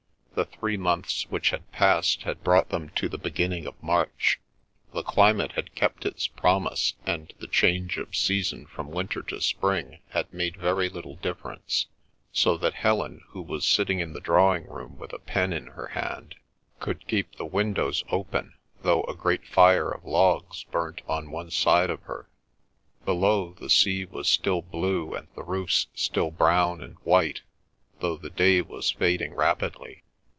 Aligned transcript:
The 0.33 0.45
three 0.45 0.77
months 0.77 1.27
which 1.29 1.49
had 1.49 1.69
passed 1.71 2.23
had 2.23 2.43
brought 2.43 2.69
them 2.69 2.89
to 2.95 3.09
the 3.09 3.17
beginning 3.17 3.67
of 3.67 3.83
March. 3.83 4.39
The 4.93 5.03
climate 5.03 5.51
had 5.51 5.75
kept 5.75 6.05
its 6.05 6.25
promise, 6.25 6.93
and 7.05 7.31
the 7.39 7.47
change 7.47 7.97
of 7.97 8.15
season 8.15 8.65
from 8.65 8.89
winter 8.89 9.21
to 9.23 9.41
spring 9.41 9.99
had 10.11 10.33
made 10.33 10.55
very 10.55 10.87
little 10.89 11.17
difference, 11.17 11.87
so 12.31 12.55
that 12.57 12.75
Helen, 12.75 13.21
who 13.27 13.41
was 13.41 13.67
sitting 13.67 13.99
in 13.99 14.13
the 14.13 14.21
drawing 14.21 14.65
room 14.67 14.97
with 14.97 15.11
a 15.13 15.19
pen 15.19 15.51
in 15.53 15.67
her 15.67 15.87
hand, 15.87 16.35
could 16.79 17.07
keep 17.07 17.35
the 17.35 17.45
windows 17.45 18.03
open 18.09 18.53
though 18.81 19.03
a 19.03 19.13
great 19.15 19.45
fire 19.45 19.91
of 19.91 20.05
logs 20.05 20.63
burnt 20.63 21.01
on 21.09 21.29
one 21.29 21.51
side 21.51 21.89
of 21.89 22.01
her. 22.03 22.29
Below, 23.05 23.53
the 23.59 23.69
sea 23.69 24.05
was 24.05 24.27
still 24.29 24.61
blue 24.61 25.13
and 25.13 25.27
the 25.35 25.43
roofs 25.43 25.87
still 25.93 26.31
brown 26.31 26.81
and 26.81 26.95
white, 27.03 27.41
though 27.99 28.15
the 28.17 28.31
day 28.31 28.61
was 28.61 28.89
fading 28.89 29.35
rapidly. 29.35 30.03